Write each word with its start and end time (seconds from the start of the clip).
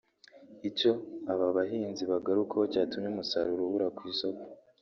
Icyo 0.69 0.91
aba 1.31 1.47
bahinzi 1.57 2.01
bagarukagaho 2.11 2.65
cyatumye 2.73 3.07
umusaruro 3.09 3.61
ubura 3.65 3.87
ku 3.95 4.01
isoko 4.13 4.43